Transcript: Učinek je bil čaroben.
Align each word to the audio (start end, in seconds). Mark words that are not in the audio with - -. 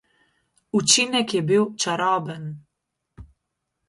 Učinek 0.79 1.33
je 1.37 1.41
bil 1.51 1.65
čaroben. 1.83 2.47